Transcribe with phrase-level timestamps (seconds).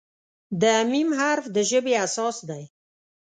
[0.61, 2.63] د "م" حرف د ژبې اساس دی.